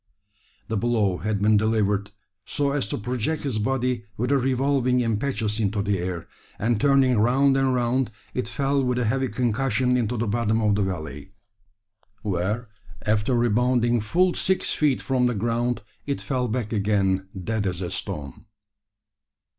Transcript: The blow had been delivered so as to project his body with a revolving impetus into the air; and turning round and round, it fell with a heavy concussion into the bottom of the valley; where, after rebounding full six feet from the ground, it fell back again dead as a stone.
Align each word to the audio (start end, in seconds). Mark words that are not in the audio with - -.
The 0.67 0.77
blow 0.77 1.17
had 1.17 1.43
been 1.43 1.57
delivered 1.57 2.09
so 2.43 2.71
as 2.71 2.87
to 2.87 2.97
project 2.97 3.43
his 3.43 3.59
body 3.59 4.03
with 4.17 4.31
a 4.31 4.37
revolving 4.39 4.99
impetus 4.99 5.59
into 5.59 5.83
the 5.83 5.99
air; 5.99 6.27
and 6.57 6.81
turning 6.81 7.19
round 7.19 7.55
and 7.55 7.71
round, 7.75 8.09
it 8.33 8.47
fell 8.47 8.83
with 8.83 8.97
a 8.97 9.05
heavy 9.05 9.27
concussion 9.27 9.95
into 9.95 10.17
the 10.17 10.25
bottom 10.25 10.59
of 10.59 10.73
the 10.73 10.81
valley; 10.81 11.33
where, 12.23 12.67
after 13.03 13.35
rebounding 13.35 14.01
full 14.01 14.33
six 14.33 14.73
feet 14.73 15.03
from 15.03 15.27
the 15.27 15.35
ground, 15.35 15.83
it 16.07 16.19
fell 16.19 16.47
back 16.47 16.73
again 16.73 17.27
dead 17.39 17.67
as 17.67 17.79
a 17.79 17.91
stone. 17.91 18.45